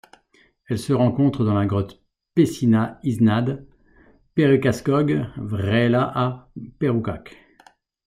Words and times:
Elle 0.67 0.79
se 0.79 0.93
rencontre 0.93 1.45
dans 1.45 1.53
la 1.53 1.67
grotte 1.67 2.01
Pecina 2.33 2.97
iznad 3.03 3.53
Perućačkog 4.33 5.11
vrela 5.53 6.05
à 6.27 6.67
Perućac. 6.79 7.25